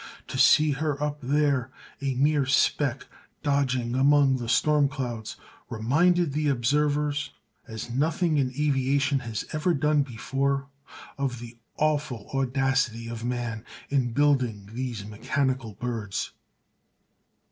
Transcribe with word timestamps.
To 0.29 0.39
see 0.39 0.71
her 0.71 0.99
up 0.99 1.19
there, 1.21 1.69
a 2.01 2.15
mere 2.15 2.47
speck 2.47 3.05
dodging 3.43 3.93
among 3.93 4.37
the 4.37 4.49
storm 4.49 4.89
clouds, 4.89 5.35
reminded 5.69 6.33
the 6.33 6.47
observers, 6.47 7.29
as 7.67 7.91
nothing 7.91 8.37
in 8.39 8.49
aviation 8.49 9.19
has 9.19 9.45
ever 9.53 9.75
done 9.75 10.01
before, 10.01 10.65
of 11.19 11.37
the 11.37 11.55
awful 11.77 12.31
audacity 12.33 13.07
of 13.07 13.23
man 13.23 13.63
in 13.91 14.11
building 14.11 14.71
these 14.73 15.05
mechanical 15.05 15.73
birds. 15.73 16.31